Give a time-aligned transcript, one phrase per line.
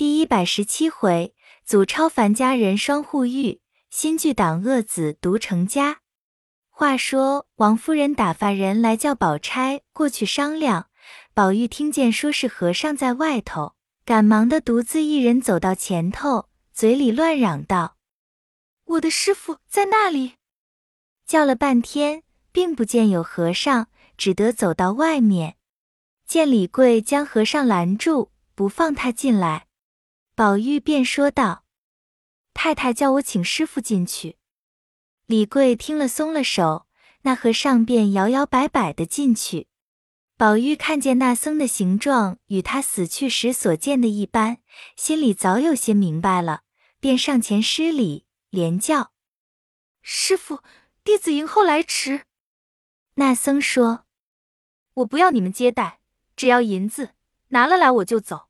[0.00, 3.60] 第一百十七回，祖超凡家人双护玉，
[3.90, 6.00] 新剧党恶子独成家。
[6.70, 10.88] 话说王夫人打发人来叫宝钗过去商量，
[11.34, 13.74] 宝玉听见说是和尚在外头，
[14.06, 17.98] 赶忙的独自一人走到前头，嘴里乱嚷道
[18.96, 20.36] ：“我的师傅在那里？”
[21.28, 25.56] 叫了半天，并不见有和尚，只得走到外面，
[26.26, 29.66] 见李贵将和尚拦住，不放他进来。
[30.40, 31.66] 宝玉便说道
[32.54, 34.38] ：“太太叫我请师傅进去。”
[35.28, 36.86] 李贵听了，松了手，
[37.24, 39.68] 那和尚便摇摇摆摆的进去。
[40.38, 44.62] 宝玉看见那僧的形状与他死去时所见的一般，
[44.96, 46.62] 心里早有些明白了，
[47.00, 49.12] 便上前施礼，连叫
[50.00, 50.62] ：“师傅，
[51.04, 52.22] 弟子迎后来迟。”
[53.16, 54.06] 那僧说
[54.94, 56.00] ：“我不要你们接待，
[56.34, 57.10] 只要银子，
[57.48, 58.46] 拿了来我就走。”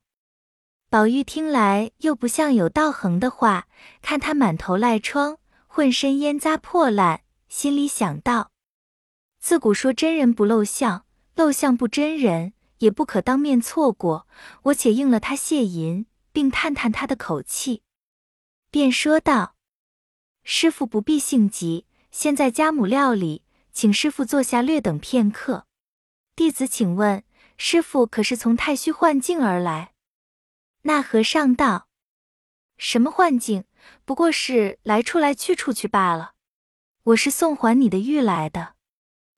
[0.91, 3.65] 宝玉听来又不像有道行的话，
[4.01, 8.51] 看他满头赖疮，浑身烟渣破烂，心里想到：
[9.39, 14.27] 自古说真人不露相，露相不真人，也不可当面错过。
[14.63, 17.83] 我且应了他谢银，并探探他的口气，
[18.69, 19.55] 便说道
[20.43, 25.67] ：“师傅不必性急，先在家母料理，请师傅坐下略等片刻。
[26.35, 27.23] 弟子请问，
[27.55, 29.90] 师傅可是从太虚幻境而来？”
[30.83, 31.87] 那和尚道
[32.77, 33.65] ：“什么幻境？
[34.05, 36.33] 不过是来处来去处去罢了。
[37.03, 38.75] 我是送还你的玉来的。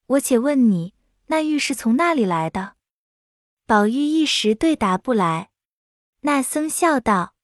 [0.07, 0.93] 我且问你，
[1.27, 2.75] 那玉是从那里来的？”
[3.67, 5.49] 宝玉一时对答不来。
[6.21, 7.35] 那僧笑道：“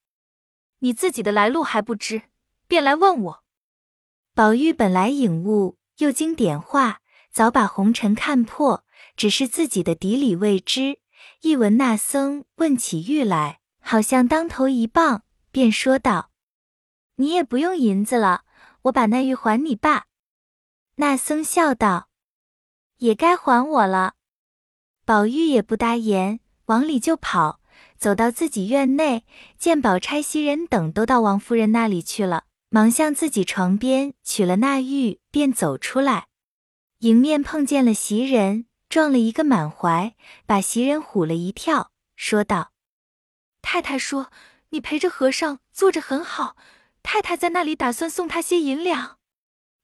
[0.80, 2.22] 你自己的来路还不知，
[2.66, 3.44] 便来问我。”
[4.34, 8.84] 宝玉本来颖悟，又经点化，早把红尘看破，
[9.16, 11.00] 只是自己的底里未知。
[11.42, 13.59] 一闻那僧问起玉来。
[13.80, 16.30] 好像当头一棒，便说道
[17.16, 18.44] ：“你也不用银子了，
[18.82, 20.06] 我把那玉还你罢。”
[20.96, 22.08] 那僧笑道
[22.98, 24.14] ：“也该还我了。”
[25.04, 27.60] 宝玉也不答言，往里就跑，
[27.96, 29.24] 走到自己院内，
[29.58, 36.28] 见宝钗、袭人等都到王夫人那里去了，忙向自己床边取了那玉，便走出来，
[36.98, 40.14] 迎面碰见了袭人，撞了一个满怀，
[40.46, 42.70] 把袭人唬了一跳，说道。
[43.62, 44.30] 太太说
[44.70, 46.56] ：“你陪着和尚坐着很好。”
[47.02, 49.18] 太太在那里打算送他些银两，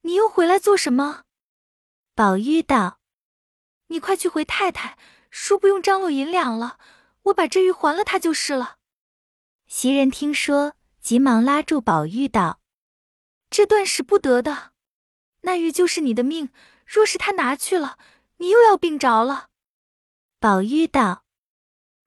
[0.02, 1.22] 你又回来做什么？
[2.14, 3.00] 宝玉道
[3.88, 4.98] ：“你快去回太太，
[5.30, 6.78] 说不用张罗银两了，
[7.22, 8.76] 我把这玉还了他就是了。”
[9.66, 12.60] 袭人听说，急忙拉住宝玉道
[13.48, 14.72] ：“这断使不得的，
[15.40, 16.50] 那玉就是你的命，
[16.86, 17.98] 若是他拿去了，
[18.36, 19.48] 你又要病着了。”
[20.38, 21.24] 宝玉道：“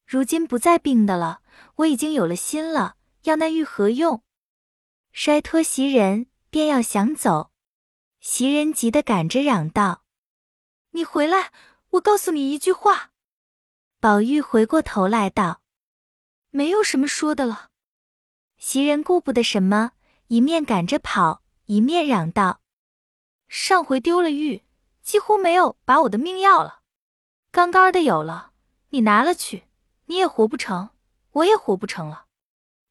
[0.10, 1.42] 如今不再病的了。”
[1.80, 4.24] 我已经有了心了，要那玉何用？
[5.12, 7.52] 摔脱袭人，便要想走。
[8.20, 10.04] 袭人急得赶着嚷道
[10.92, 11.52] ：“你回来，
[11.92, 13.12] 我告诉你一句话。”
[14.02, 15.62] 宝玉回过头来道
[16.52, 17.70] ：“没有什么说的了。”
[18.58, 19.92] 袭人顾不得什么，
[20.28, 22.60] 一面赶着跑，一面嚷道
[23.48, 24.64] ：“上回丢了玉，
[25.02, 26.82] 几乎没有把我的命要了，
[27.52, 28.52] 刚刚的有了，
[28.90, 29.69] 你拿了去，
[30.10, 30.90] 你也活不成。”
[31.34, 32.26] 我也活不成了，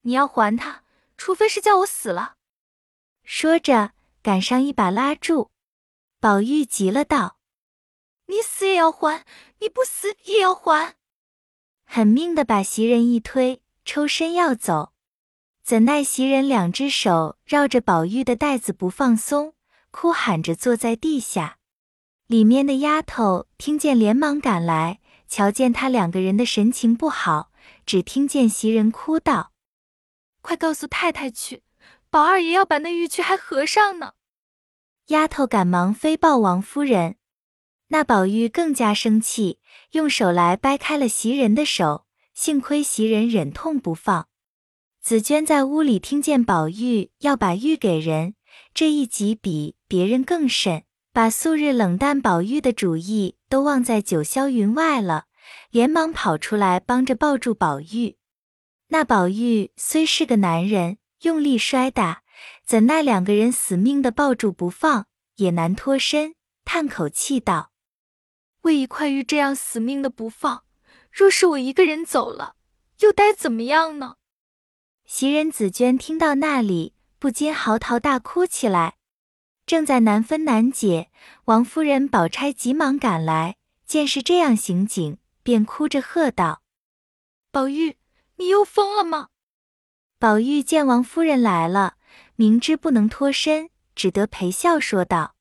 [0.03, 0.85] 你要还他，
[1.17, 2.37] 除非是叫我死了。
[3.25, 3.91] 说着，
[4.23, 5.51] 赶上一把拉住
[6.21, 7.39] 宝玉，急了道
[8.27, 9.27] ：“你死也要还，
[9.59, 10.95] 你不死也要还！”
[11.85, 14.93] 狠命的把袭人一推，抽身要走，
[15.65, 19.55] 怎奈袭人两只手绕着宝玉的带子不放松，
[19.91, 21.59] 哭喊着坐在地下。
[22.29, 27.51] 里面的丫头听见，连忙赶来，瞧见他两个人的神情不好。
[27.85, 29.53] 只听见袭人哭道
[30.43, 31.63] ：“快告诉太太去，
[32.11, 34.15] 宝二爷要把那玉去还和尚呢。”
[35.09, 37.17] 丫头赶忙飞报王夫人。
[37.89, 39.61] 那宝玉更加生气，
[39.93, 42.07] 用手来掰开了袭人的手。
[42.35, 44.29] 幸亏袭人忍痛不放。
[45.01, 48.35] 紫娟在屋里听见宝玉要把玉给人，
[48.75, 55.28] 这一急比别人更甚，把素日冷淡宝玉的主意都忘在九霄云外了。
[55.71, 58.17] 连忙跑出来帮着抱住宝玉，
[58.89, 62.23] 那宝玉虽是个男人，用力摔打，
[62.65, 65.07] 怎奈两个人死命的抱住不放，
[65.37, 66.35] 也难脱身，
[66.65, 67.73] 叹口气道
[68.63, 70.65] ：“为一块玉这样死命的不放，
[71.13, 72.55] 若是我一个人走了，
[73.01, 74.15] 又该怎么样呢？”
[75.05, 78.97] 袭人、紫娟听到那里，不禁嚎啕大哭起来，
[79.67, 81.11] 正在难分难解。
[81.45, 83.57] 王夫人、宝钗急忙赶来，
[83.87, 85.19] 见是这样行景。
[85.49, 86.61] 便哭着喝道
[87.51, 87.97] ：“宝玉，
[88.37, 89.29] 你又疯了吗？
[90.19, 91.97] 宝玉见王夫人来了，
[92.37, 95.35] 明知不能脱身，只得陪笑说道：“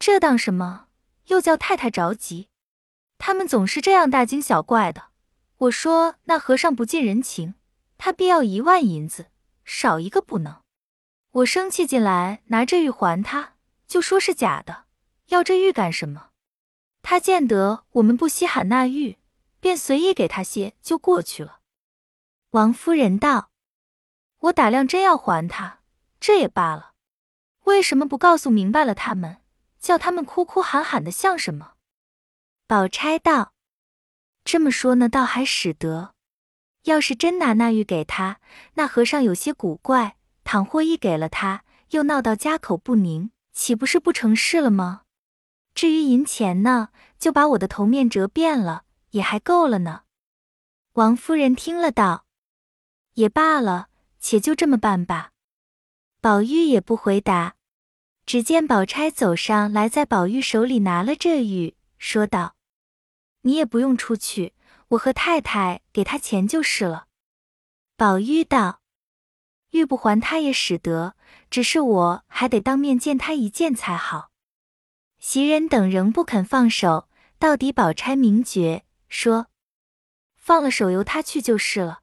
[0.00, 0.88] 这当什么？
[1.26, 2.48] 又叫太太着急。
[3.16, 5.10] 他们总是这样大惊小怪的。
[5.58, 7.54] 我说那和尚不近人情，
[7.98, 9.26] 他必要一万银子，
[9.64, 10.62] 少一个不能。
[11.30, 13.52] 我生气进来，拿这玉还他，
[13.86, 14.86] 就说是假的。
[15.28, 16.30] 要这玉干什么？
[17.02, 19.18] 他见得我们不稀罕那玉。”
[19.62, 21.60] 便随意给他些，就过去了。
[22.50, 23.50] 王夫人道
[24.40, 25.78] ：“我打量真要还他，
[26.18, 26.94] 这也罢了，
[27.62, 29.36] 为什么不告诉明白了他们，
[29.78, 31.74] 叫他们哭哭喊喊的像什么？”
[32.66, 33.52] 宝钗道
[34.44, 36.14] ：“这么说呢，倒还使得。
[36.82, 38.40] 要是真拿那玉给他，
[38.74, 45.02] 那和尚有些古怪；倘或一给了他，又闹到家口不宁，岂不是不成事了吗？
[45.74, 46.88] 至于银钱呢，
[47.18, 50.04] 就把我的头面折遍了。”也还够了呢。
[50.94, 52.24] 王夫人听了道
[53.12, 53.88] ：“也罢了，
[54.18, 55.32] 且就这么办吧。”
[56.22, 57.56] 宝玉也不回答。
[58.24, 62.56] 只见宝钗走上来，在宝玉手里拿了这玉，说道
[63.42, 64.54] ：“你也不用出去，
[64.88, 67.08] 我和太太给他钱就是了。”
[67.98, 68.80] 宝玉道
[69.72, 71.16] ：“玉不还他也使得，
[71.50, 74.30] 只是我还得当面见他一见才好。”
[75.24, 77.08] 袭人等仍不肯放手，
[77.38, 78.82] 到底宝钗明觉。
[79.08, 79.46] 说
[80.34, 82.00] ：“放了手，由他去就是了。”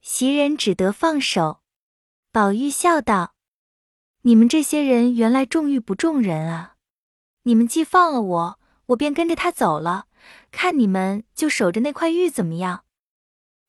[0.00, 1.60] 袭人只得放手。
[2.32, 3.34] 宝玉笑道
[4.22, 6.76] ：“你们这些人原来重玉不重人啊！
[7.42, 10.06] 你们既放了我，我便跟着他走了。
[10.50, 12.84] 看你们就守着那块玉怎么样？”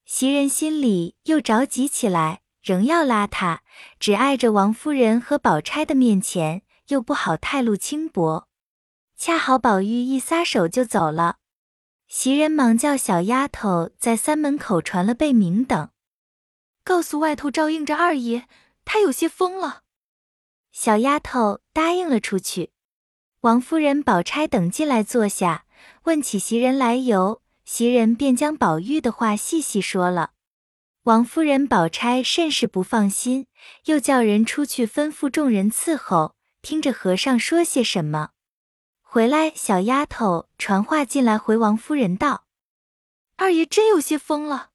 [0.08, 3.62] 袭人心里又着急起来，仍要拉他，
[4.00, 8.48] 只碍着王夫人和宝钗的面前，又不好太露轻薄。
[9.26, 11.38] 恰好宝玉一撒手就走了。
[12.10, 15.92] 袭人忙叫小丫头在三门口传了贝名等，
[16.84, 18.44] 告诉外头照应着二爷，
[18.84, 19.84] 他有些疯了。
[20.74, 22.74] 小丫头答应了出去。
[23.40, 25.64] 王夫人、宝钗等进来坐下，
[26.04, 30.32] 问起袭人来由，袭人便将宝玉的话细细说了。
[31.04, 33.48] 王夫人、宝钗甚是不放心，
[33.86, 38.32] 又叫人出去吩咐众人伺候，听着和尚说些什么。
[39.14, 42.48] 回来，小丫头传话进来，回王夫人道
[43.38, 44.72] ：“二爷真有些疯了。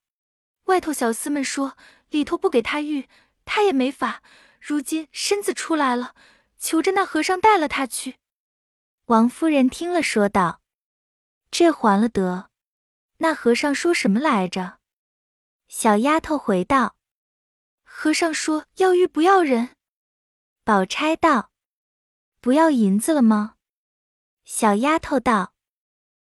[0.67, 1.77] 外头小厮们说
[2.11, 3.09] 里头不给他玉，
[3.45, 4.23] 他也没法。
[4.61, 6.15] 如今身子出来了，
[6.57, 8.19] 求着那和尚带了他去。”
[9.07, 10.61] 王夫人听了，说道
[11.51, 12.49] ：“这还了得？
[13.17, 14.79] 那和尚说什么来着？”
[15.67, 16.95] 小丫头回道
[17.83, 19.71] ：“和尚说要玉不要人。”
[20.63, 21.51] 宝钗道
[22.41, 23.57] ：“不要银子了吗？”
[24.51, 25.53] 小丫头道：“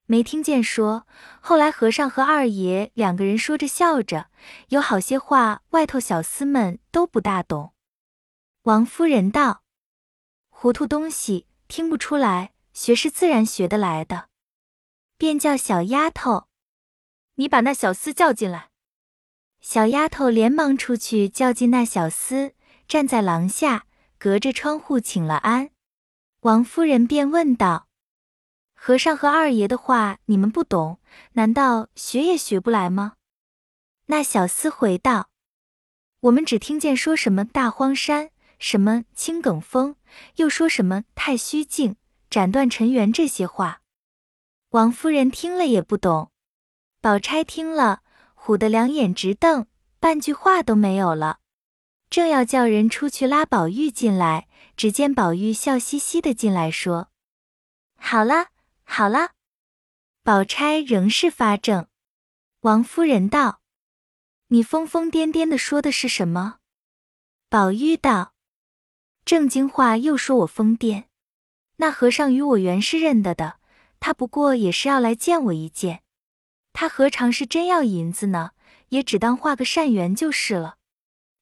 [0.05, 1.06] 没听见说，
[1.41, 4.29] 后来和尚和二爷两个人说着笑着，
[4.69, 7.73] 有好些话，外头小厮们都不大懂。”
[8.64, 9.62] 王夫人道
[10.50, 14.29] ：“糊涂东西，听不出来，学是自然学得来的。”
[15.17, 16.49] 便叫小丫头
[17.37, 18.69] ：“你把那小厮叫进来。”
[19.62, 22.53] 小丫头连忙出去叫进那小厮，
[22.87, 23.87] 站在廊下，
[24.19, 25.70] 隔着窗户请了安。
[26.41, 27.88] 王夫人便问道。
[28.84, 30.99] 和尚和二爷的话你们不懂，
[31.34, 33.12] 难道学也学不来吗？
[34.06, 35.31] 那小厮回道
[36.19, 39.94] ：“我们只听见说什么大荒山，什么青埂峰，
[40.34, 41.94] 又说什么太虚境，
[42.29, 43.82] 斩断尘缘这些话。”
[44.70, 46.32] 王夫人听了也不懂，
[47.01, 48.03] 宝钗听了，
[48.34, 49.67] 唬得两眼直瞪，
[50.01, 51.39] 半句话都没有了。
[52.10, 57.10] 正要叫人出去拉宝玉进来，只见宝玉笑嘻嘻的进来，说
[57.94, 58.46] ：“好了。”
[58.94, 59.31] 好了，
[60.22, 61.89] 宝钗仍是发怔。
[62.61, 63.63] 王夫人道
[64.49, 66.58] ：“你疯疯癫癫的说的是什么？”
[67.49, 68.34] 宝玉道
[69.25, 71.05] ：“正经话，又说我疯癫。
[71.77, 73.58] 那和尚与我原是认得的，
[73.99, 76.03] 他不过也是要来见我一见。
[76.75, 78.51] 他何尝是真要银子呢？
[78.91, 80.77] 也只当画个善缘就是了。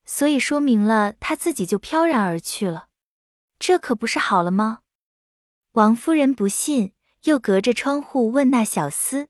[0.05, 2.87] 所以说明了他自己就飘然而去了，
[3.59, 4.83] 这可不是好了吗？”
[5.75, 6.93] 王夫人不信。
[7.25, 9.29] 又隔着窗户问那小厮，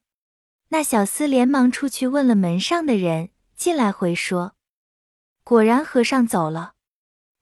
[0.68, 4.54] 那小厮连忙出去问了门上的人，进来回说，
[5.42, 6.74] 果然和尚走了，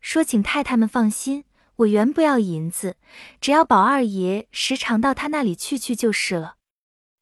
[0.01, 1.45] 说请太太们放心，
[1.77, 2.97] 我原不要银子，
[3.43, 6.57] 只要宝二爷时常到他那里去去就是了。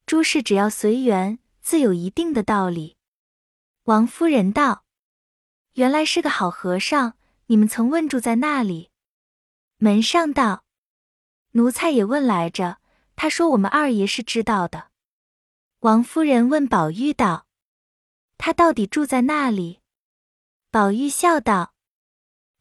[0.05, 2.95] 诸事只要随缘，自有一定的道理。
[3.83, 4.85] 王夫人道
[5.75, 7.15] ：“原来是个好和尚，
[7.47, 8.91] 你们曾问住在那里？”
[9.79, 10.63] 门上道
[11.51, 12.77] ：“奴才也问来着。”
[13.17, 14.91] 他说：“我们二爷是知道的。”
[15.81, 17.47] 王夫人问宝玉道
[18.37, 19.81] ：“他到底住在那里？”
[20.71, 21.73] 宝玉笑道：“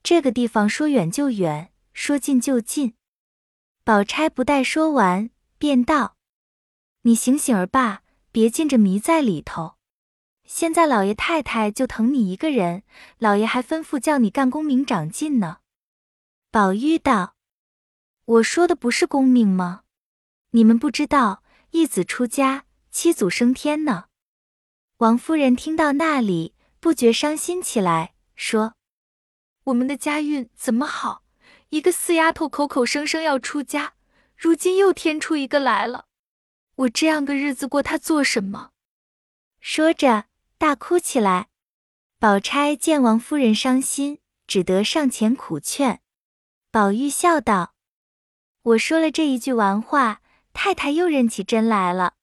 [0.03, 2.95] 这个地方说远就远，说近就近。”
[3.85, 6.17] 宝钗不待说完，便道
[7.03, 9.77] ：“你醒醒儿吧，别进着迷在里头。
[10.45, 12.83] 现在老爷太太就疼你一个人，
[13.19, 15.59] 老爷还吩咐叫你干功名长进呢。”
[16.51, 17.37] 宝玉道
[18.25, 19.83] ：“我说的不是功名吗？
[20.57, 24.07] 你们不知道，一子出家，七祖升天呢。”
[24.97, 28.75] 王夫人听到那里，不觉伤心起来，说
[29.65, 31.23] ：“我们的家运怎么好？
[31.69, 33.97] 一个四丫头口口声声要出家，
[34.35, 36.07] 如今又添出一个来了，
[36.77, 38.71] 我这样个日子过，她做什么？”
[39.61, 40.25] 说着
[40.57, 41.49] 大哭起来。
[42.19, 46.01] 宝钗见王夫人伤心，只得上前苦劝。
[46.71, 47.75] 宝玉笑道
[48.73, 50.23] ：“我说了这一句玩话，
[50.57, 52.15] 太太又认起真来了。”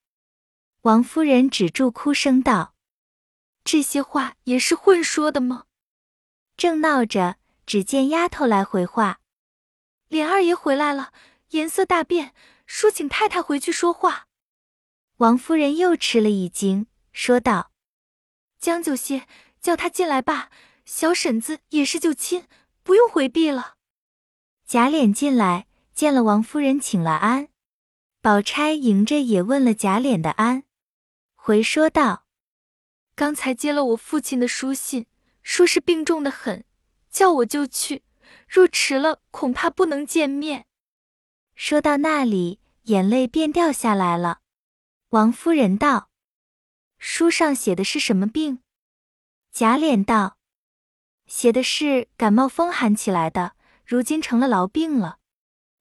[0.82, 2.74] 王夫人止住哭声，道
[3.64, 5.66] ：“这些话也是混说的吗？”
[6.58, 9.20] 正闹着，只见丫头来回话
[10.10, 11.14] ：“琏二爷回来了，
[11.52, 12.34] 颜色大变，
[12.66, 14.28] 说请太太回去说话。”
[15.18, 17.72] 王夫人又吃了一惊，说道
[18.60, 19.28] ：“将就些，
[19.62, 20.50] 叫他进来吧。
[20.86, 22.46] 小婶子也是舅亲，
[22.84, 23.76] 不用回避了。”
[24.68, 27.48] 贾琏进来，见了王夫人，请了安。
[28.24, 30.64] 宝钗迎着也问了贾琏的安，
[31.36, 32.24] 回说道
[33.16, 35.08] ：“刚才接了我父亲的书信，
[35.42, 36.64] 说是病重的很，
[37.10, 38.06] 叫我就去。
[38.48, 40.68] 若迟了，恐怕不能见面。”
[41.54, 44.40] 说到那里，眼泪便掉下来了。
[45.10, 46.10] 王夫人道
[46.98, 48.60] ：“书上写的是什么病？”
[49.52, 50.38] 贾琏道
[51.28, 55.18] ：“写的是感冒风寒起来的。”如今成了痨病了，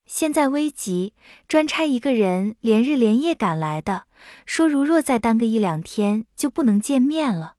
[0.06, 1.14] 现在危急，
[1.48, 4.04] 专差一个人连日连夜赶来的，
[4.44, 7.54] 说如若再耽搁一两天，就不能见面了。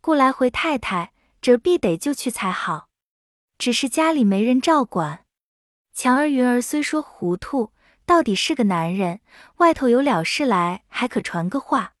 [0.00, 2.88] 故来回太太这必得就去才好，
[3.58, 5.24] 只是家里没人照管。
[5.94, 7.72] 强儿、云儿虽说糊涂，
[8.06, 9.20] 到底是个男人，
[9.56, 11.94] 外头有了事来还可传个话。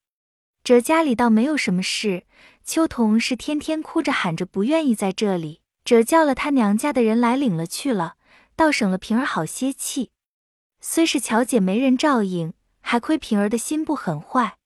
[0.62, 2.24] 这家里倒没有什么事，
[2.62, 5.62] 秋桐是天天哭着喊着不愿意在这里。
[5.82, 8.16] 这叫了他娘家的人来领了去了，
[8.58, 10.10] 倒省了平儿好些气。
[10.80, 14.58] 虽是巧姐没人照应，还亏平儿的心不很坏。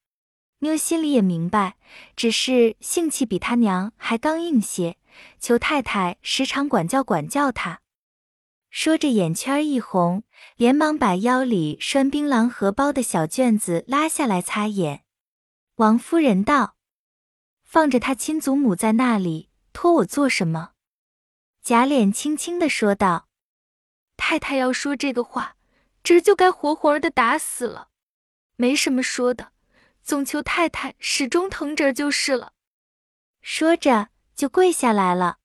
[0.60, 1.76] 妞心里也明白，
[2.16, 4.96] 只是性气比他娘还刚硬些，
[5.38, 7.80] 求太太时常管教管教他。
[8.70, 10.22] 说着眼圈一红，
[10.56, 15.04] 连忙把腰里拴槟榔荷包的小卷子拉下来擦眼。
[15.74, 16.76] 王夫人道
[17.62, 20.70] ：“放着他亲祖母在那里，托我做什么？”
[21.62, 23.28] 贾琏轻轻的说道
[24.24, 25.56] ：“太太要说这个话，
[26.04, 27.88] 这就该活活的打死了。
[28.54, 29.50] 没什么说的，
[30.00, 32.52] 总求太太始终疼着就是了。”
[33.42, 35.38] 说着就跪下来了。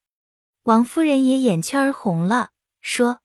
[0.65, 3.21] 王夫人也眼圈儿红了，说：“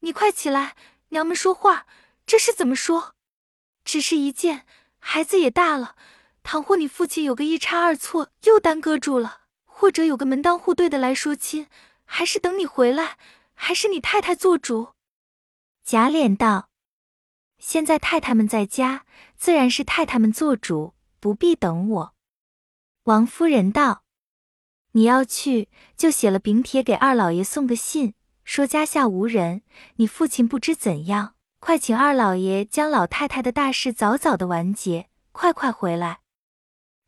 [0.00, 0.76] 你快起来，
[1.08, 1.86] 娘们说话，
[2.26, 3.14] 这是怎么说？
[3.86, 4.66] 只是一件，
[4.98, 5.96] 孩子也大了，
[6.42, 11.68] 倘或你父亲有个一差二错，又耽搁住了，或者有个门当户对的来说亲。”
[12.10, 13.18] 还是等你回来，
[13.60, 14.94] 还是你太太做主？
[15.84, 16.70] 贾琏道
[17.58, 19.04] ：“现在太太们在家，
[19.36, 22.14] 自然是太太们做主，不必等我。”
[23.04, 24.04] 王夫人道
[24.92, 29.62] ：“你要去，就写了禀帖给二老爷送个信，说家下无人，
[29.96, 36.20] 你父亲不知怎样，快请二老爷将老太太的大事早早的完结，快快回来。”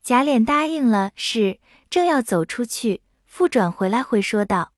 [0.03, 4.73] 贾琏答应了，是正要走出去，复转回来回说道。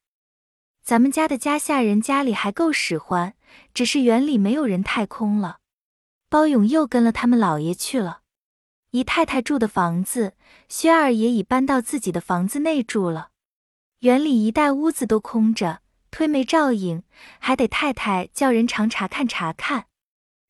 [0.82, 3.34] 咱们家的家下人家里还够使唤，
[3.72, 5.58] 只是园里没有人太空了。
[6.28, 8.22] 包勇又跟了他们老爷去了。
[8.90, 10.34] 姨太太住的房子，
[10.68, 13.30] 薛二爷已搬到自己的房子内住了。
[14.00, 17.04] 园里一带屋子都空着，推没照应，
[17.38, 19.86] 还得太太叫人常查看查看。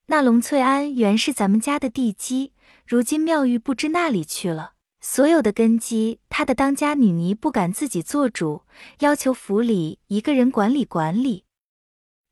[0.07, 2.53] 那龙翠庵原是咱们家的地基，
[2.87, 4.72] 如今妙玉不知那里去了。
[5.05, 8.63] 所有的根基，他的当家女尼不敢自己做主，
[9.01, 11.45] 要求府里一个人管理管理。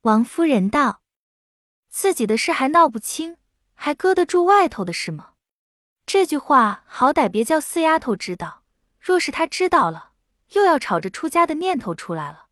[0.03, 1.03] 王夫人道
[1.91, 3.39] ：“自己的事还闹不清，
[3.75, 5.33] 还搁得住外头的事吗？
[6.07, 8.63] 这句话好歹别叫四丫头知道，
[9.01, 10.13] 若是她知道了，
[10.53, 12.47] 又要吵着出家的念头出来了。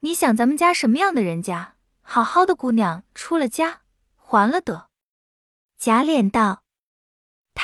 [0.00, 1.76] 你想咱们家什么样的人家？
[2.02, 3.82] 好好的姑娘出了家，
[4.16, 4.90] 还了得？”
[5.78, 6.63] 贾琏道。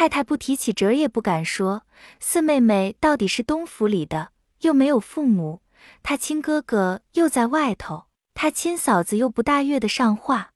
[0.00, 1.82] 太太不提起折也不敢说。
[2.20, 5.60] 四妹妹到底是东府里的，又没有父母，
[6.02, 10.52] 她亲哥哥又在外头，她亲嫂子又不大悦得上话。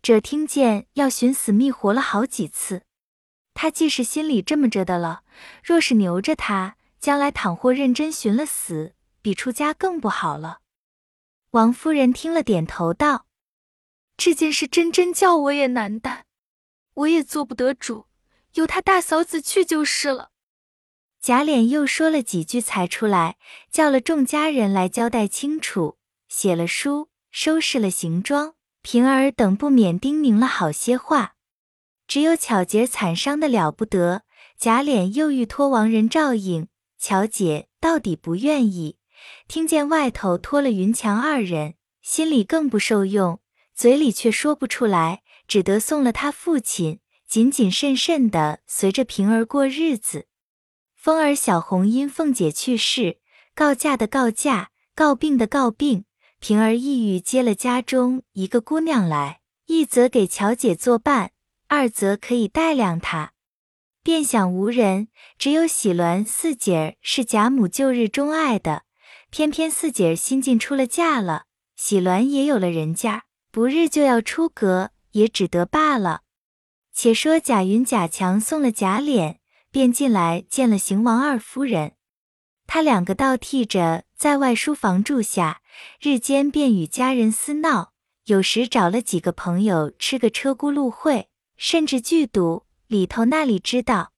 [0.00, 2.84] 这听见要寻死觅活了好几次。
[3.52, 5.24] 他既是心里这么着的了，
[5.62, 10.60] 若是留着他，将来倘或认真寻了死，比出家更不好了。
[11.50, 13.26] 王夫人听了，点头道
[14.16, 16.22] ：“这件事真真叫我也难担，
[16.94, 18.06] 我也做不得主，
[18.54, 20.30] 由他大嫂子去就是了。”
[21.20, 23.36] 贾琏又说了几句，才出来，
[23.70, 31.34] 叫了众家人来交代清楚，写了书，收拾了行装，平儿等不免叮咛了好些话。
[32.08, 34.22] 只有巧姐惨伤的了不得，
[34.58, 38.96] 贾琏又欲托亡人照应，巧姐到底不愿意。
[39.46, 43.40] 听见外头托了云强二人，心里更不受用，
[43.74, 50.26] 嘴里却说不出来，只得送了他父亲，谨谨慎慎的随着平儿过日子。
[50.96, 53.20] 风儿、小红因凤姐去世，
[53.54, 56.06] 告假的告假，告病的告病。
[56.40, 61.30] 平儿意欲接了家中一个姑娘来，一则给巧姐作伴，
[61.68, 63.30] 二则可以带量她。
[64.02, 65.06] 便想无人，
[65.38, 68.82] 只有喜鸾四姐儿是贾母旧日钟爱的。
[69.30, 71.44] 偏偏四姐儿新近出了嫁了，
[71.76, 76.22] 喜鸾也有了人家，不日就要出阁，也只得罢了。
[77.02, 79.36] 且说贾云、贾强送了贾琏，
[79.70, 81.92] 便进来见了邢王二夫人。
[82.66, 85.62] 他两个倒替着在外书房住下，
[85.98, 87.94] 日间便与家人私闹，
[88.26, 94.12] 有时找了几个朋友吃个车轱辘会，甚至剧赌，里头那里知道。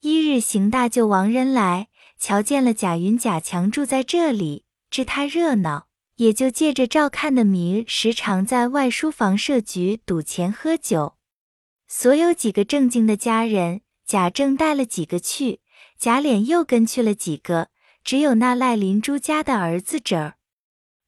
[0.00, 1.86] 一日邢大舅王仁来。
[2.18, 11.14] 瞧见了贾云、贾强住在这里，知他热闹，也就借着照看的名，时常在外书房设局赌钱喝酒。
[11.90, 15.60] 所有几个正经的家人，贾政带了几个去，
[15.98, 17.68] 贾琏又跟去了几个，
[18.04, 20.34] 只有那赖林朱家的儿子侄儿，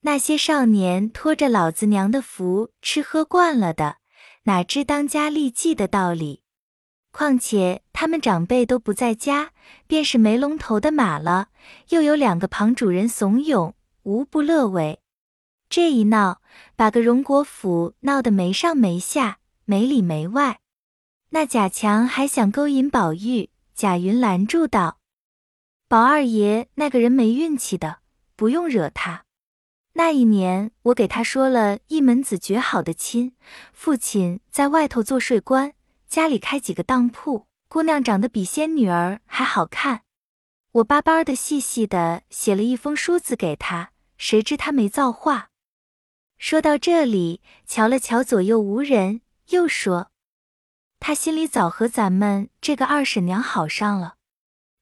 [0.00, 3.98] 那些少年托着老子娘的福吃喝惯了的，
[4.44, 6.44] 哪知当家立绩的道理？
[7.12, 9.50] 况且他们长辈都不在家，
[9.86, 11.48] 便是没龙头的马了。
[11.90, 15.00] 又有两个旁主人怂恿，无不乐为。
[15.68, 16.40] 这一闹，
[16.74, 20.59] 把个荣国府闹得没上没下，没里没外。
[21.30, 24.98] 那贾强还想勾引宝玉，贾云拦住道
[25.88, 28.00] ：“宝二爷那个人没运气的，
[28.36, 29.24] 不用惹他。
[29.92, 33.34] 那一年我给他说了一门子绝好的亲，
[33.72, 35.72] 父亲在外头做税官。”
[36.10, 40.02] 家里开几个当铺，姑娘长得比仙女儿还好看。
[40.72, 45.50] 我巴巴的细细的写了一封书子给他，谁知他没造化。
[46.36, 50.09] 说到这里，瞧了瞧左右无人，又说
[51.00, 54.16] ：“他心里早和咱们这个二婶娘好上了。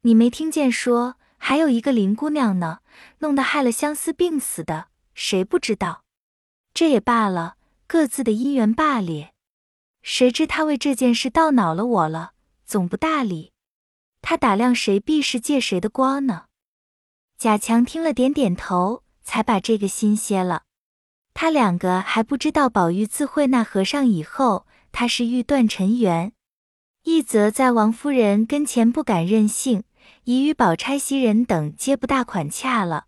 [0.02, 2.80] 你没听见说还有一个林姑娘呢，
[3.18, 6.04] 弄得害了相思病死的，谁不知道？
[6.74, 9.30] 这也罢了，各自的姻缘罢了。”
[10.02, 12.32] 谁知他为这件事倒恼了我了，
[12.64, 13.52] 总不大理。
[14.22, 16.46] 他打量谁，必是借谁的光呢？
[17.36, 20.62] 贾强听了，点点头，才把这个心歇了。
[21.34, 26.32] 他两个还不知道，宝玉自会那和尚以后，他是欲断尘缘。
[27.04, 29.84] 一则在王夫人跟前不敢任性，
[30.24, 33.06] 已与宝钗、袭人等皆不大款洽了。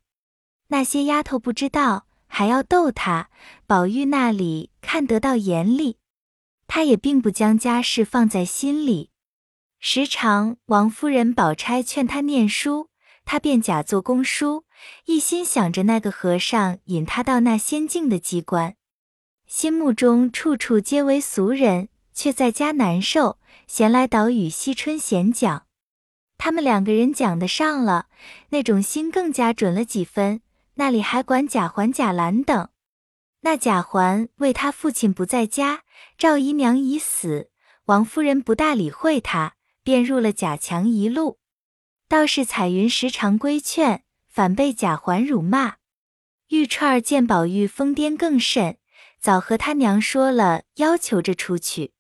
[0.69, 3.29] 那些丫头不知道，还要逗他。
[3.67, 5.99] 宝玉那里看得到眼里。
[6.67, 9.11] 他也并不将家事放在心里，
[9.81, 12.91] 时常王夫人、宝钗劝他念书，
[13.25, 14.65] 他便假作公书，
[15.07, 18.77] 一心想着那个和尚引他到那仙境的机关，
[19.51, 25.67] 心目中处处皆为俗人，却在家难受，闲来倒与惜春闲讲。
[26.39, 28.07] 他们两个人讲得上了，
[28.51, 30.41] 那种心更加准了几分，
[30.75, 32.69] 那里还管贾环、贾兰等。
[33.41, 35.83] 那贾环为他父亲不在家，
[36.17, 37.51] 赵姨娘已死，
[37.87, 41.41] 王夫人不大理会他，便入了贾强一路。
[42.09, 45.79] 倒是彩云时常规劝，反被贾环辱骂。
[46.51, 48.77] 玉串儿见宝玉疯癫更甚，
[49.21, 51.93] 早和他娘说了，要求着出去。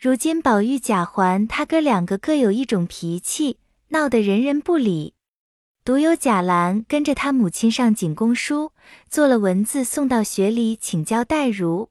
[0.00, 5.14] 如今宝玉、贾环他哥两个各有一种脾气，闹得人人不理。
[5.84, 8.72] 独有贾兰跟着他母亲上景公书，
[9.08, 11.90] 做了文字送到学里请教黛如。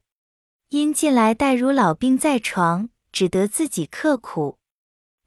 [0.70, 4.58] 因近来黛如老病在床，只得自己刻苦。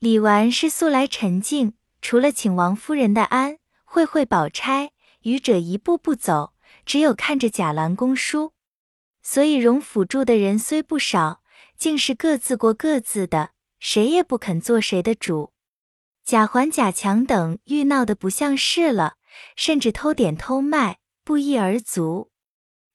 [0.01, 4.91] 李纨是素来沉静，除了请王夫人的安，会会宝钗，
[5.23, 6.53] 余者一步步走，
[6.85, 8.53] 只有看着贾兰公书。
[9.23, 11.43] 所以荣府住的人虽不少，
[11.77, 15.53] 竟是各自过各自的，谁也不肯做谁的主。
[16.25, 19.17] 贾环、贾强等愈闹得不像是了，
[19.57, 22.31] 甚至偷点偷卖，不一而足。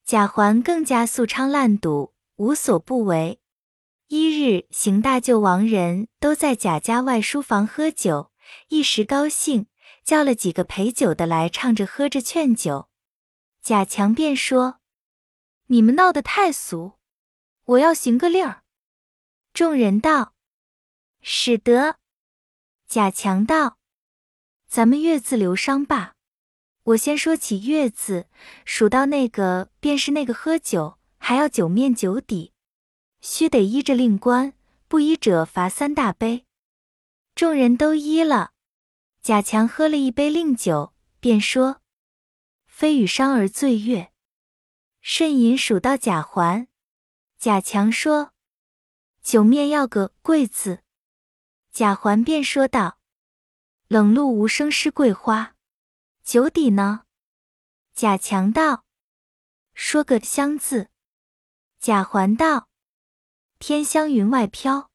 [0.05, 3.39] 贾环更加素娼滥赌，无所不为。
[4.09, 8.31] 一日，邢大舅、王仁都在贾家外书房喝酒，
[8.67, 9.67] 一时高兴，
[10.03, 12.89] 叫了几个陪酒的来，唱着喝着劝酒。
[13.63, 14.79] 贾强便说
[15.73, 16.99] ：“你们闹得太俗，
[17.65, 18.61] 我要行个令儿。”
[19.53, 20.35] 众人道
[21.19, 21.97] ：“使得。”
[22.87, 23.79] 贾强道
[24.69, 26.13] ：“咱们月字流觞吧。
[26.83, 28.27] 我先说起月字，
[28.65, 32.53] 数到那个便是那个喝酒，还要酒面酒底，
[33.21, 34.53] 须得依着令官，
[34.87, 36.45] 不依者罚三大杯。
[37.33, 38.51] 众人都依了。
[39.23, 41.81] 贾强喝了一杯令酒，便说。”
[42.69, 44.12] 非与商而醉月，
[45.05, 46.69] 顺引数到贾环，
[47.37, 48.31] 贾强说
[49.21, 50.81] ：“酒面要个桂字。”
[51.71, 52.99] 贾环便说道
[53.89, 55.57] ：“冷露无声湿桂花。”
[56.23, 57.03] 酒底呢？
[57.93, 58.85] 贾强道
[59.75, 60.89] ：“说个香字。”
[61.79, 62.69] 贾环道
[63.59, 64.89] ：“天香云外飘。”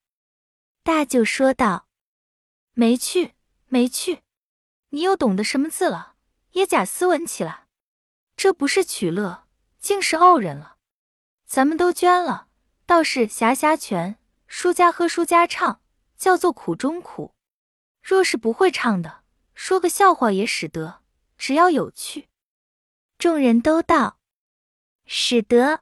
[0.83, 1.87] 大舅说道
[2.73, 3.35] ：“没趣，
[3.67, 4.23] 没趣，
[4.89, 6.17] 你又懂得什么字了？
[6.53, 7.69] 也假斯文起来。”
[8.35, 9.48] 这不是取乐，
[9.79, 10.77] 竟是傲人了。
[11.47, 12.49] 咱们都捐了，
[12.85, 15.81] 倒是遐遐泉，书家喝，书家唱，
[16.17, 17.35] 叫做苦中苦。
[18.03, 19.23] 若是不会唱的，
[19.55, 21.03] 说个笑话也使得，
[21.37, 22.29] 只要有趣。
[23.19, 24.19] 众人都道
[25.05, 25.81] 使得，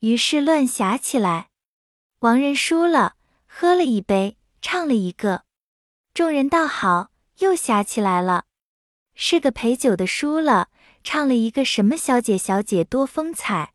[0.00, 1.50] 于是乱侠起来。
[2.20, 3.16] 王仁输了，
[3.46, 5.44] 喝了一杯，唱了一个。
[6.14, 8.44] 众人倒好，又侠起来了。
[9.16, 10.68] 是个陪酒的输了。
[11.02, 13.72] 唱了一个什么小姐小姐多风采，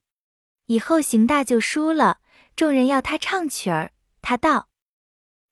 [0.66, 2.20] 以后邢大就输了，
[2.58, 4.68] 众人要他唱曲儿，他道：“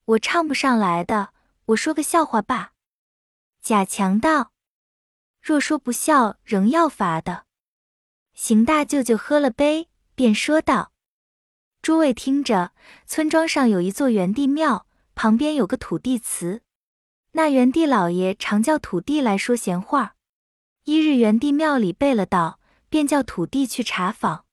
[0.04, 1.30] 我唱不上来的，
[1.68, 2.74] 我说个笑话罢。”
[3.64, 4.52] 贾强道
[5.42, 7.46] ：“若说不笑，仍要罚的。”
[8.36, 10.92] 邢大舅舅喝了杯，便说道
[11.82, 12.74] ：“诸位听着，
[13.06, 16.62] 村庄上有一座元帝庙，旁边有个土地祠，
[17.32, 20.16] 那元帝老爷常叫土地来说闲话。”
[20.86, 24.46] 一日，元帝庙里备了道，便叫土地去查访。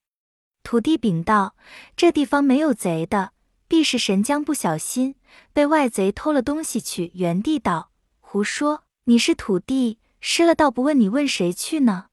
[0.61, 1.55] 土地禀道
[1.97, 3.31] ：“这地方没有贼的，
[3.67, 5.15] 必是神将不小心
[5.53, 8.83] 被外贼偷了东西去。”元帝道：“胡说！
[9.05, 12.07] 你是土地，失了道不问你，问谁去呢？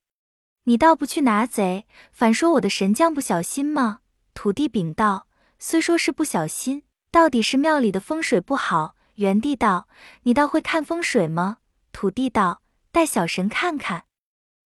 [0.65, 3.99] 你倒不去拿贼，反说我的神将不小心吗？”
[4.33, 5.27] 土地禀道
[5.59, 9.89] ：“虽说是不小心，到底是庙里的风水不好。”元帝道
[10.25, 11.59] ：“你倒会看风水吗？”
[11.93, 14.05] 土地道：“带小神看看。”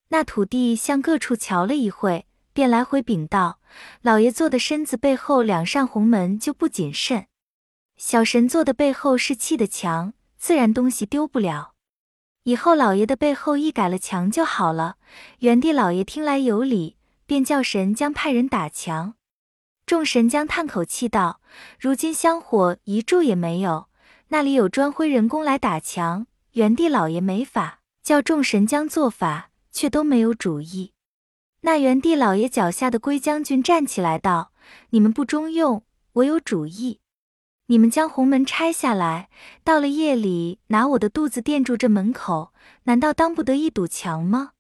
[0.08, 3.61] 那土地向各处瞧了一会，便来回禀道
[4.00, 7.26] ：“老爷坐的身子背后两扇红门就不谨慎，
[7.96, 11.74] 小神坐的背后是砌的墙，自然东西丢不了。
[12.44, 14.96] 以后老爷的背后一改了墙就好了。”
[15.40, 19.14] 元帝老爷听来有理，便叫神将派人打墙。
[19.84, 21.40] 众神将叹口气道
[21.78, 23.88] ：“如今香火一柱也没有，
[24.28, 26.26] 那里有专挥人工来打墙？
[26.52, 30.92] 元帝老爷没法，叫众神将做法。”却都没有主意。
[31.60, 34.50] 那元帝老爷脚下的龟将军站起来道
[34.90, 36.98] ：“你们不中用，我有主意。
[37.66, 39.28] 你们将红门拆下来，
[39.62, 42.52] 到了夜里拿我的肚子垫住这门口，
[42.84, 44.52] 难道当不得一堵墙吗？”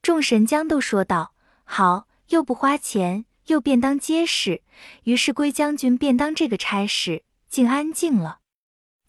[0.00, 4.62] 众神将都说道：“好，又不花钱，又便当结实。”
[5.04, 8.38] 于是龟将军便当这个差事，竟安静了。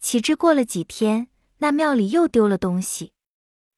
[0.07, 3.11] 岂知过了几天，那庙里又丢了东西。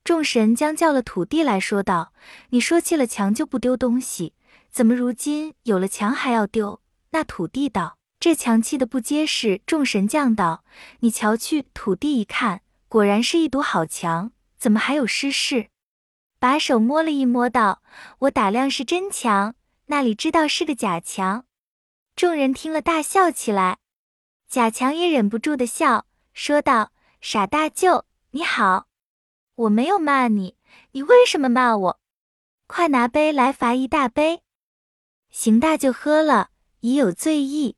[0.04, 2.14] 众神将叫了土地来说道
[2.54, 4.36] ：“你说砌了墙就不丢东西，
[4.70, 10.64] 怎么如今有了墙还要丢？”那土地道：“这墙砌的不结实。”众神将道
[11.02, 15.70] ：“你瞧去。”土地一看，果然是一堵好墙，怎么还有失事？
[16.38, 17.82] 把手摸了一摸，道
[18.20, 19.56] ：“我打量是真墙，
[19.88, 21.46] 那里知道是个假墙？”
[22.16, 23.80] 众人听了大笑起来，
[24.48, 26.06] 假强也忍不住的笑，
[26.42, 28.88] 说道：“傻大舅，你好。”
[29.56, 30.56] 我没有骂你，
[30.94, 32.00] 你为什么骂我？
[32.66, 34.42] 快拿杯来罚一大杯。
[35.30, 37.76] 邢大就喝了，已有醉意。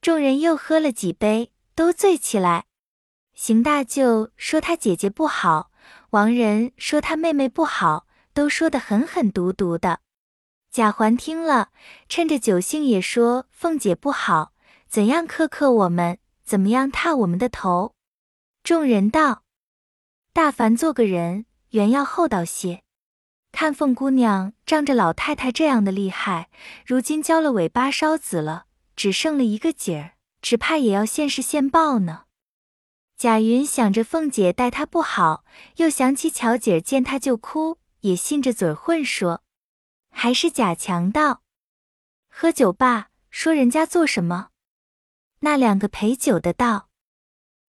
[0.00, 2.64] 众人又喝了几杯，都醉起来。
[3.32, 5.70] 邢大舅说他姐姐不好，
[6.10, 10.00] 王仁说他妹妹不好，都说得狠狠毒毒的。
[10.72, 11.70] 贾环听了，
[12.08, 14.52] 趁着酒兴也说凤姐不好，
[14.88, 17.94] 怎样苛刻我们，怎么样踏我们的头。
[18.62, 19.42] 众人道。
[20.32, 22.82] 大凡做个人，原要厚道些。
[23.52, 26.50] 看凤姑娘仗着老太太这样的厉害，
[26.84, 32.24] 如今交了尾巴烧紫了，只剩了一个姐儿，只怕也要现世现报呢。
[33.16, 35.44] 贾云想着凤姐待他不好，
[35.76, 39.44] 又想起巧姐见他就哭，也信着嘴混说。
[40.10, 41.42] 还是贾强道
[42.28, 44.48] ：“喝酒罢，说人家做什么？”
[45.44, 46.88] 那两个陪酒的道：“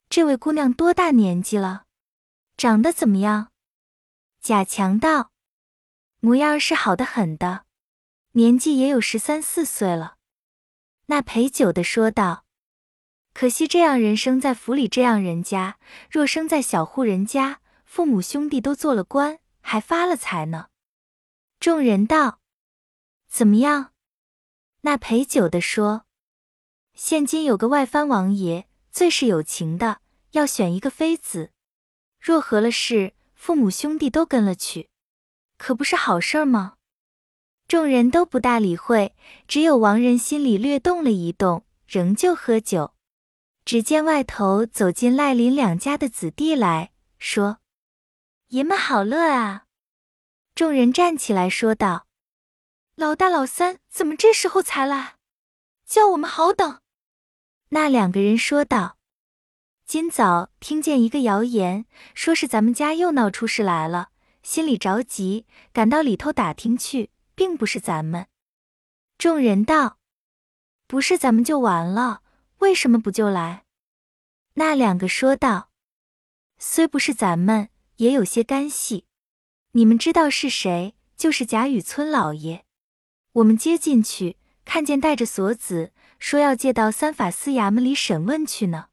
[0.09, 1.83] 这位姑娘多大年纪了？”
[2.55, 3.51] 长得怎么样？
[4.39, 5.33] 贾强道
[6.21, 7.65] ：“模样是好的很的，
[8.31, 10.15] 年纪也有十三四岁了。”
[11.07, 12.45] 那陪酒的说道
[13.35, 15.77] ：“可惜这样人生在府里这样人家，
[16.09, 20.69] 若生在小户人家，父母兄弟都做了官，还发了财呢。”
[21.59, 22.39] 众人道
[23.27, 23.91] ：“怎么样？”
[24.81, 26.04] 那陪酒的说
[26.95, 29.99] ：“现今有个外藩王爷，最是有情的，
[30.31, 31.51] 要选一个妃子。
[32.19, 34.89] 若合了事，父母兄弟都跟了去，
[35.57, 36.75] 可不是好事吗？”
[37.67, 39.13] 众人都不大理会，
[39.45, 42.93] 只有王仁心里略动了一动，仍旧喝酒。
[43.65, 47.57] 只见外头走进赖林两家的子弟来说
[48.49, 49.65] ：“爷们好乐啊！”
[50.55, 52.07] 众人站起来说道
[52.95, 55.15] ：“老大、老三怎么这时候才来？
[55.85, 56.79] 叫我们好等。”
[57.69, 58.97] 那两个人说道
[59.85, 64.09] ：“今早听见一个谣言，说是咱们家又闹出事来了，
[64.43, 68.27] 心里着急，赶到里头打听去。”并不是咱们。
[69.17, 69.97] 众人道
[70.87, 72.21] ：“不是咱们就完了，
[72.59, 73.65] 为什么不就来？”
[74.55, 75.69] 那两个说道
[76.57, 79.05] ：“虽不是咱们，也有些干系。
[79.73, 80.95] 你们知道是谁？
[81.17, 82.63] 就是贾雨村老爷。
[83.33, 85.91] 我们接进去，看见带着锁子，
[86.25, 88.87] 说要借到三法司衙门里审问去呢。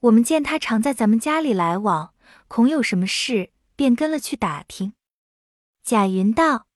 [0.00, 2.12] 我们见他常在咱们家里来往，
[2.48, 4.92] 恐有什么事，便跟了去打听。”
[5.84, 6.66] 贾云道。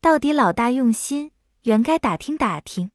[0.00, 2.92] 到底老大用心，原该打听打听。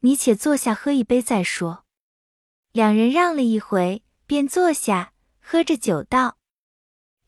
[0.00, 1.84] 你且坐下喝一杯再说。
[2.72, 6.38] 两人让了一回，便坐下，喝着酒道：“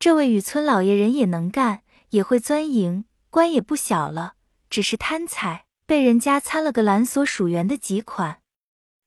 [0.00, 4.36] 这位雨村老爷人也能干，也会钻营，官也不小了，
[4.70, 8.40] 只是贪财，被人家参了个蓝所属员的几款。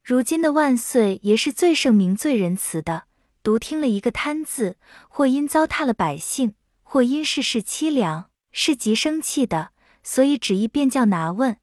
[0.03, 3.07] 如今的万岁爷是最圣明、最仁慈的，
[3.43, 4.77] 独听了一个贪字，
[5.09, 9.71] 或因糟蹋了百姓，或因世事凄凉，是极生气的。”
[10.03, 11.57] 所以旨意便叫拿问，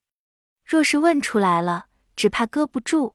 [0.67, 3.15] 若是问出来了，只怕搁不住；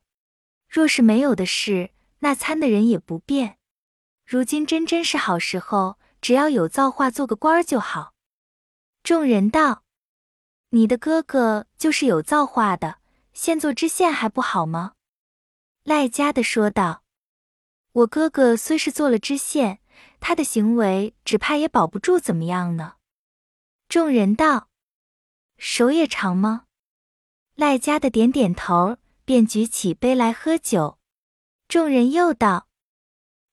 [0.68, 3.60] 若是没有的事，那参的人也不便。
[4.26, 8.16] 如今真真是好时候，只要有造化，做个官儿就好。
[9.04, 9.84] 众人道
[10.70, 13.00] ：“你的哥哥就是有造化的，
[13.34, 14.94] 现做知县还不好吗？”
[15.84, 17.04] 赖家的说道
[17.94, 19.80] ：“我哥哥虽是做了知县，
[20.20, 22.96] 他的行为只怕也保不住怎么样呢？”
[23.90, 24.70] 众人道。
[25.58, 26.68] 手也长吗？
[27.56, 30.98] 赖家的点点头，便举起杯来喝酒。
[31.68, 32.68] 众人又道：“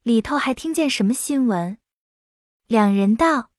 [0.04, 1.78] 里头还听见什么新闻？”
[2.68, 3.50] 两人道：“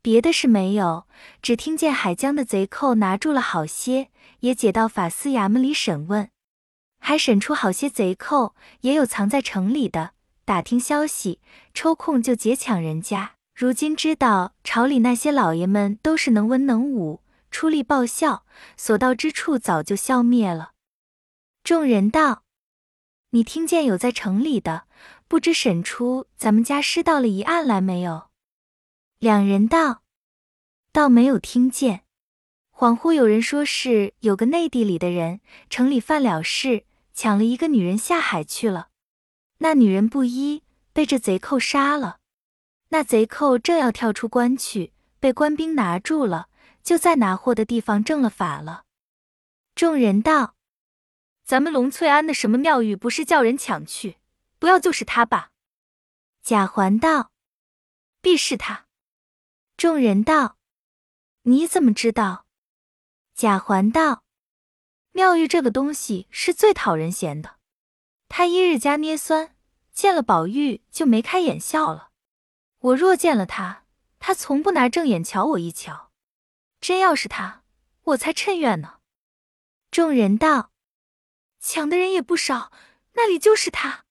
[0.00, 1.06] 别的事没有，
[1.42, 6.30] 只听见海江的贼寇拿住了好些，也解到法司衙门里审问，
[7.00, 10.12] 还审出好些贼寇，也有藏在城里的。
[10.44, 11.40] 打听消息，
[11.74, 13.32] 抽空就劫抢人家。
[13.54, 18.44] 如今知道朝里那些老爷们都是能文能武。”出力报效，
[18.76, 20.72] 所到之处早就消灭了。
[21.64, 22.42] 众人道
[23.32, 24.84] ：“你听见有在城里的，
[25.26, 28.27] 不知审出咱们家失盗了一案来没有？”
[29.20, 30.02] 两人道
[30.92, 32.04] ：“倒没有听见，
[32.72, 38.90] 恍惚有人说是有个内地里的人，城里犯了事，抢了一个女人下海去了。
[39.58, 42.18] 那女人不依，被这贼寇杀了。
[42.90, 46.48] 那贼寇正要跳出关去，被官兵拿住了。”
[46.84, 48.84] 就在拿货的地方正了法了。
[49.74, 50.54] 众人道
[51.44, 54.16] ：“咱们龙翠庵的什么庙宇不是叫人抢去？
[54.58, 55.50] 不要就是他吧？”
[56.40, 57.30] 贾环道
[58.22, 58.86] ：“必是他。”
[59.78, 60.58] 众人道
[61.42, 62.46] ：“你怎么知道？”
[63.32, 64.24] 贾环道
[65.14, 67.60] ：“妙玉这个东西是最讨人嫌的，
[68.26, 69.54] 他一日家捏酸，
[69.92, 72.10] 见了宝玉就眉开眼笑了。
[72.80, 73.84] 我若见了他，
[74.18, 76.10] 他从不拿正眼瞧我一瞧。”
[76.82, 77.62] 真要是他，
[78.02, 78.98] 我才趁愿呢。
[79.92, 80.72] 众人道
[81.62, 82.72] ：“抢的人也不少，
[83.12, 84.06] 那里就是他。”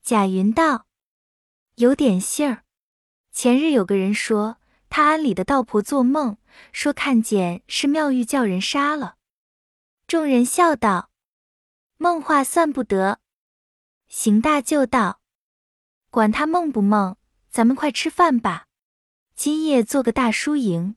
[0.00, 0.86] 贾云道
[1.76, 2.64] ：“有点信儿。
[3.30, 4.56] 前日有个人说，
[4.88, 6.36] 他庵里的道婆做梦，
[6.72, 9.16] 说看见是妙玉叫人杀了。”
[10.08, 11.10] 众人笑道
[11.98, 13.20] ：“梦话算不得。”
[14.08, 15.20] 邢大舅道
[16.10, 17.16] ：“管他梦不梦，
[17.50, 18.66] 咱们快吃饭吧。
[19.34, 20.96] 今夜做个大输赢。”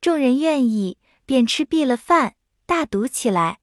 [0.00, 2.34] 众人愿意，便吃毕了饭，
[2.64, 3.60] 大赌起来。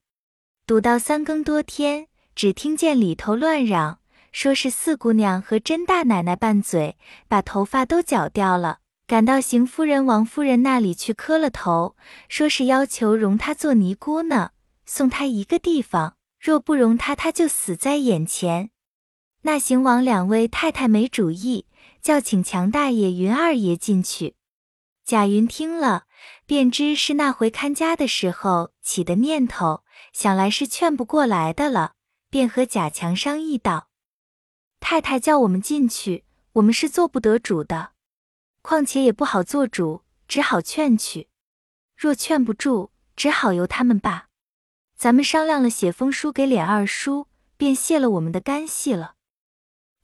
[0.65, 3.99] 赌到三更多天，只听见里头乱嚷，
[4.31, 6.97] 说是四姑娘和甄大奶奶拌嘴，
[7.27, 11.95] 把头发都绞掉了，赶到邢夫人、王夫人那里去磕了头，
[12.27, 14.51] 说是要求容她做尼姑呢，
[14.85, 18.69] 送她一个地方，若不容她，她就死在眼前。
[19.41, 21.65] 那邢王两位太太没主意，
[22.03, 24.35] 叫请强大爷、云二爷进去。
[25.03, 26.03] 贾云听了，
[26.45, 31.93] 便知是那回看家的时候起的念头，想来是劝不过来的了，
[32.29, 33.87] 便和贾强商议道
[34.79, 37.93] ：“太太叫我们进去，我们是做不得主的。
[38.69, 41.27] 况且也不好做主，只好劝去。
[41.97, 44.27] 若劝不住，只好由他们罢。
[44.95, 47.25] 咱们商量了，写封书给琏二叔，
[47.57, 49.15] 便谢了我们的干系了。”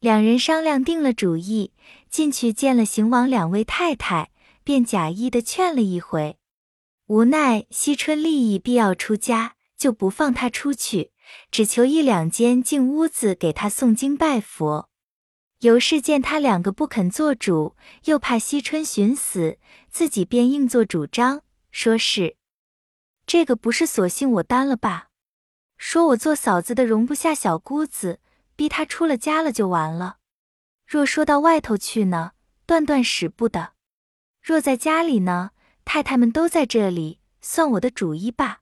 [0.02, 1.74] 两人商量定了主意，
[2.10, 4.32] 进去见了邢王两位太太。
[4.64, 6.40] 便假意的劝了一回，
[7.06, 11.12] 无奈惜春立意必要出家，就不放他出去，
[11.52, 14.90] 只求一两间净屋子给他诵经拜佛。
[15.66, 19.58] 尤氏见他两个不肯做主，又怕惜春寻死，
[19.90, 22.36] 自己便硬做主张，说是
[23.26, 25.08] 这个不是索性我担了吧？
[25.80, 28.20] 说我做嫂子的容不下小姑子，
[28.56, 30.18] 逼她出了家了就完了。
[30.86, 32.34] 若说到外头去呢，
[32.68, 33.74] 断断使不得。
[34.44, 35.50] 若在家里呢，
[35.84, 38.60] 太太们都在这里，算我的主意吧。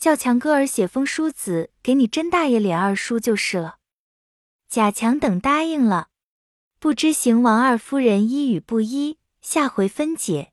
[0.00, 3.76] 叫强哥儿写封书子给你甄大爷、琏二叔就是了。
[4.68, 6.08] 贾强等答应了，
[6.84, 10.52] 不知邢王二夫人依与不依，下回分解。